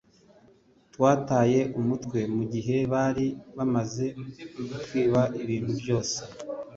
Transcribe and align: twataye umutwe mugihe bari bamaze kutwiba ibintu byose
twataye 0.93 1.59
umutwe 1.79 2.19
mugihe 2.35 2.77
bari 2.93 3.25
bamaze 3.57 4.05
kutwiba 4.83 5.21
ibintu 5.41 5.71
byose 5.81 6.19